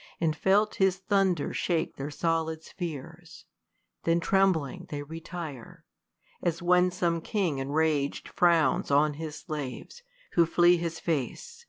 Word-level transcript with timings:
And 0.19 0.35
felt 0.35 0.77
his 0.77 0.95
thunder 0.97 1.53
shake 1.53 1.95
their 1.95 2.09
solid 2.09 2.63
spheres, 2.63 3.45
1'han 4.07 4.19
trembling 4.19 4.87
they 4.89 5.03
retire; 5.03 5.85
as 6.41 6.59
when 6.59 6.89
some 6.89 7.21
king 7.21 7.59
Enrag'd 7.59 8.27
frowns 8.27 8.89
on 8.89 9.13
his 9.13 9.35
slaves, 9.37 10.01
who 10.31 10.47
flee 10.47 10.77
his 10.77 10.99
face. 10.99 11.59